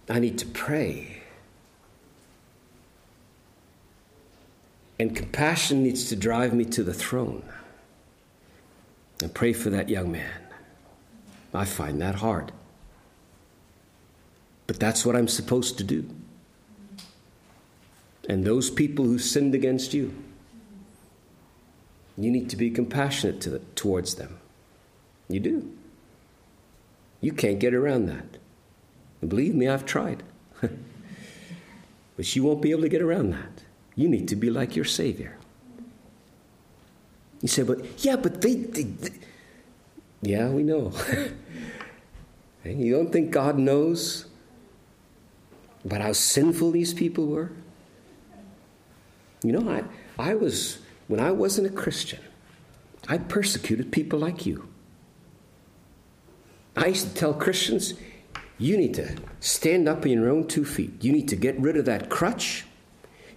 [0.09, 1.23] I need to pray.
[4.99, 7.45] And compassion needs to drive me to the throne
[9.23, 10.41] and pray for that young man.
[11.55, 12.51] I find that hard.
[14.73, 16.09] But that's what I'm supposed to do.
[18.27, 20.15] And those people who sinned against you,
[22.17, 24.39] you need to be compassionate to the, towards them.
[25.29, 25.77] You do.
[27.21, 28.39] You can't get around that.
[29.21, 30.23] And believe me, I've tried.
[30.63, 33.65] but you won't be able to get around that.
[33.95, 35.37] You need to be like your Savior.
[37.43, 39.11] You say, but yeah, but they, they, they.
[40.23, 40.95] yeah, we know.
[42.65, 44.32] you don't think God knows
[45.85, 47.53] about how sinful these people were?
[49.43, 49.83] You know, I,
[50.19, 50.79] I was,
[51.09, 52.21] when I wasn't a Christian,
[53.09, 54.69] I persecuted people like you.
[56.77, 57.95] I used to tell Christians,
[58.59, 61.03] you need to stand up on your own two feet.
[61.03, 62.65] You need to get rid of that crutch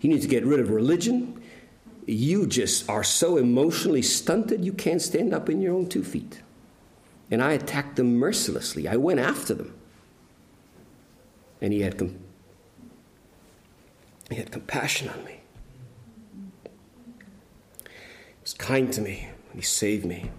[0.06, 1.42] you need to get rid of religion.
[2.06, 6.42] You just are so emotionally stunted, you can't stand up in your own two feet.
[7.32, 8.88] And I attacked them mercilessly.
[8.88, 9.74] I went after them.
[11.60, 12.20] And he had, com-
[14.30, 15.40] he had compassion on me.
[17.84, 19.30] He was kind to me.
[19.54, 20.32] He saved me.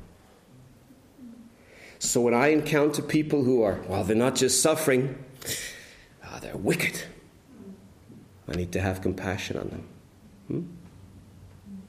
[1.99, 5.25] So when I encounter people who are, well, they're not just suffering,
[6.25, 7.03] oh, they're wicked.
[8.49, 9.89] I need to have compassion on them.
[10.49, 10.63] Hmm?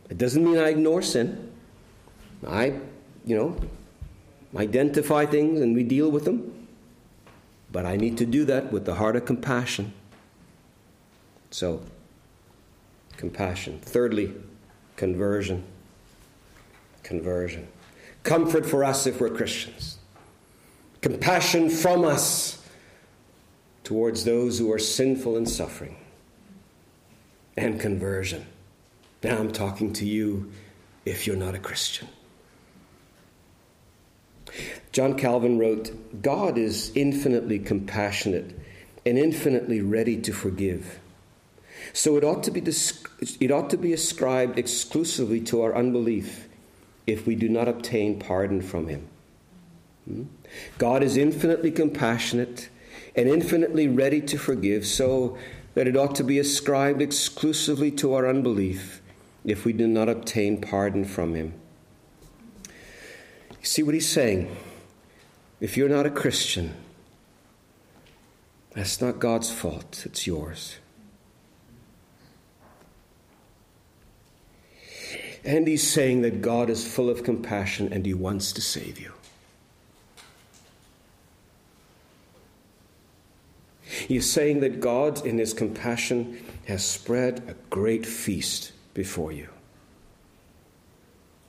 [0.09, 1.51] It doesn't mean I ignore sin.
[2.47, 2.79] I,
[3.25, 3.57] you know,
[4.55, 6.67] identify things and we deal with them.
[7.71, 9.93] But I need to do that with the heart of compassion.
[11.49, 11.81] So,
[13.17, 13.79] compassion.
[13.81, 14.33] Thirdly,
[14.95, 15.63] conversion.
[17.03, 17.67] Conversion.
[18.23, 19.97] Comfort for us if we're Christians.
[21.01, 22.61] Compassion from us
[23.83, 25.95] towards those who are sinful and suffering
[27.55, 28.45] and conversion.
[29.23, 30.51] Now I'm talking to you
[31.05, 32.07] if you're not a Christian.
[34.91, 38.59] John Calvin wrote God is infinitely compassionate
[39.05, 40.99] and infinitely ready to forgive.
[41.93, 46.47] So it ought to be, it ought to be ascribed exclusively to our unbelief
[47.05, 49.07] if we do not obtain pardon from Him.
[50.05, 50.23] Hmm?
[50.77, 52.69] God is infinitely compassionate
[53.15, 55.37] and infinitely ready to forgive, so
[55.73, 59.01] that it ought to be ascribed exclusively to our unbelief
[59.43, 61.53] if we do not obtain pardon from Him.
[63.63, 64.55] See what He's saying?
[65.59, 66.75] If you're not a Christian,
[68.73, 70.77] that's not God's fault, it's yours.
[75.47, 79.13] And he's saying that God is full of compassion and he wants to save you.
[83.81, 89.47] He's saying that God, in his compassion, has spread a great feast before you.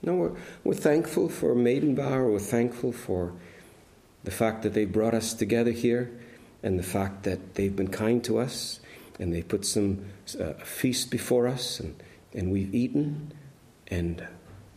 [0.03, 2.31] No, we're, we're thankful for Maidenbower.
[2.31, 3.33] We're thankful for
[4.23, 6.09] the fact that they brought us together here
[6.63, 8.79] and the fact that they've been kind to us
[9.19, 10.05] and they put some
[10.39, 12.01] uh, feast before us and,
[12.33, 13.33] and we've eaten
[13.89, 14.27] and,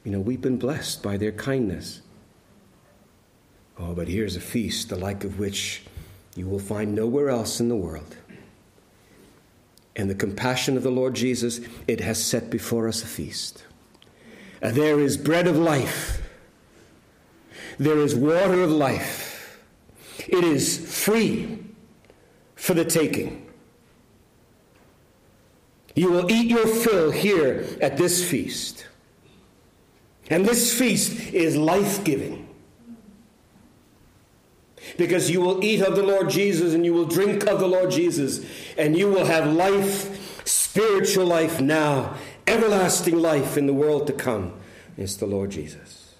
[0.03, 2.01] you know, we've been blessed by their kindness.
[3.77, 5.83] Oh, but here's a feast, the like of which
[6.35, 8.17] you will find nowhere else in the world.
[9.95, 13.65] And the compassion of the Lord Jesus, it has set before us a feast.
[14.61, 16.21] And there is bread of life,
[17.77, 19.29] there is water of life.
[20.27, 21.59] It is free
[22.55, 23.49] for the taking.
[25.95, 28.85] You will eat your fill here at this feast.
[30.31, 32.47] And this feast is life giving.
[34.97, 37.91] Because you will eat of the Lord Jesus and you will drink of the Lord
[37.91, 38.45] Jesus,
[38.77, 42.15] and you will have life, spiritual life now,
[42.47, 44.53] everlasting life in the world to come.
[44.97, 46.15] It's the Lord Jesus.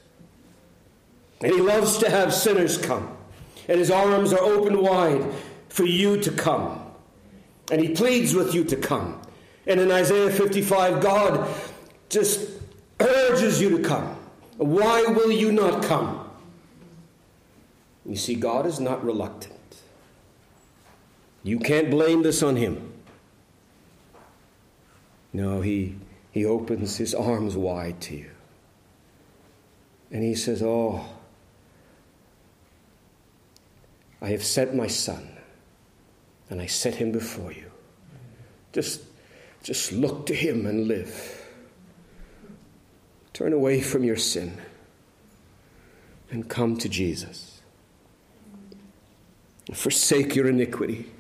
[1.42, 3.18] And He loves to have sinners come,
[3.68, 5.26] and His arms are open wide
[5.70, 6.86] for you to come.
[7.72, 9.22] And He pleads with you to come.
[9.66, 11.50] And in Isaiah 55, God
[12.10, 12.51] just
[13.02, 14.16] urges you to come.
[14.58, 16.30] Why will you not come?
[18.06, 19.58] You see, God is not reluctant.
[21.44, 22.92] You can't blame this on Him.
[25.34, 25.96] No, He,
[26.32, 28.32] he opens His arms wide to you.
[30.12, 31.06] And He says, Oh,
[34.22, 35.28] I have sent my Son,
[36.50, 37.72] and I set Him before you.
[38.74, 39.02] Just,
[39.64, 41.41] just look to Him and live.
[43.34, 44.58] Turn away from your sin
[46.30, 47.62] and come to Jesus.
[49.74, 51.12] Forsake your iniquity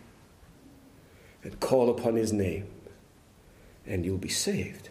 [1.43, 2.67] and call upon his name,
[3.85, 4.89] and you'll be saved.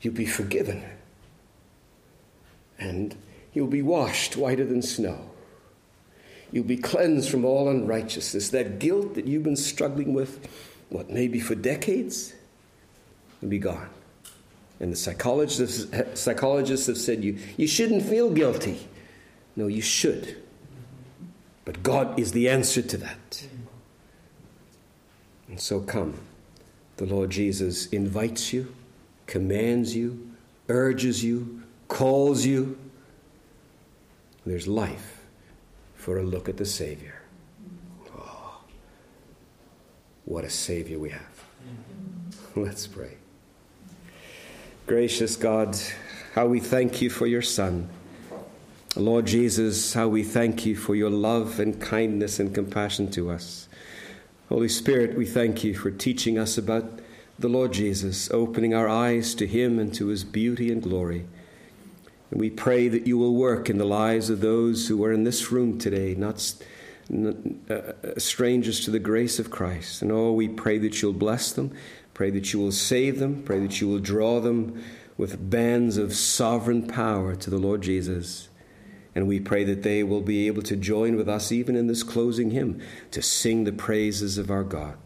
[0.00, 0.84] You'll be forgiven,
[2.78, 3.16] and
[3.54, 5.30] you'll be washed whiter than snow.
[6.52, 8.50] You'll be cleansed from all unrighteousness.
[8.50, 10.46] That guilt that you've been struggling with,
[10.90, 12.34] what, maybe for decades,
[13.40, 13.88] will be gone.
[14.80, 18.88] And the psychologists, psychologists have said you, you shouldn't feel guilty.
[19.56, 20.36] No, you should.
[21.64, 23.46] But God is the answer to that.
[25.48, 26.20] And so come.
[26.96, 28.74] The Lord Jesus invites you,
[29.26, 30.30] commands you,
[30.68, 32.78] urges you, calls you.
[34.46, 35.24] There's life
[35.94, 37.22] for a look at the Savior.
[38.16, 38.60] Oh,
[40.24, 41.44] what a Savior we have.
[42.54, 43.16] Let's pray.
[44.86, 45.78] Gracious God,
[46.34, 47.88] how we thank you for your Son.
[48.94, 53.66] Lord Jesus, how we thank you for your love and kindness and compassion to us.
[54.50, 57.00] Holy Spirit, we thank you for teaching us about
[57.38, 61.24] the Lord Jesus, opening our eyes to him and to his beauty and glory.
[62.30, 65.24] And we pray that you will work in the lives of those who are in
[65.24, 66.54] this room today, not
[67.70, 70.02] uh, strangers to the grace of Christ.
[70.02, 71.72] And oh, we pray that you'll bless them,
[72.14, 73.42] Pray that you will save them.
[73.42, 74.82] Pray that you will draw them
[75.16, 78.48] with bands of sovereign power to the Lord Jesus.
[79.14, 82.02] And we pray that they will be able to join with us even in this
[82.02, 82.80] closing hymn
[83.12, 84.98] to sing the praises of our God.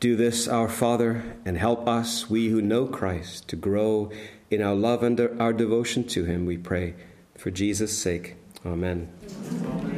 [0.00, 4.12] Do this, our Father, and help us, we who know Christ, to grow
[4.48, 6.94] in our love and our devotion to him, we pray.
[7.36, 8.36] For Jesus' sake.
[8.64, 9.97] Amen.